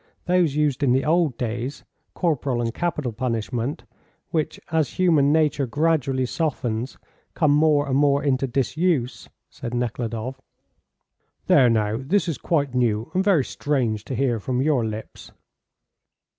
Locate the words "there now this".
11.45-12.27